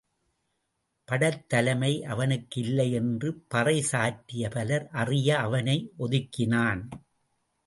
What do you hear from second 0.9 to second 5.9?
படைத்தலைமை அவனுக்கு இல்லை என்று பறை சாற்றிப் பலர் அறிய அவனை